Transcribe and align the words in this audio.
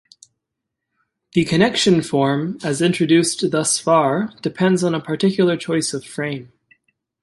The 1.33 1.45
connection 1.45 2.01
form, 2.01 2.57
as 2.63 2.81
introduced 2.81 3.51
thus 3.51 3.77
far, 3.77 4.33
depends 4.41 4.83
on 4.83 4.95
a 4.95 4.99
particular 4.99 5.55
choice 5.55 5.93
of 5.93 6.03
frame. 6.03 6.51